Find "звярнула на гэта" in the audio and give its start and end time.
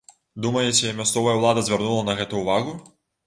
1.67-2.33